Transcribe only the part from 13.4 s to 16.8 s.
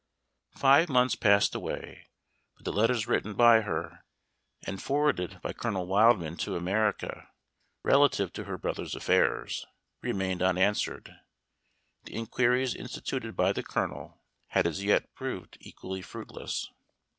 the Colonel had as yet proved equally fruitless.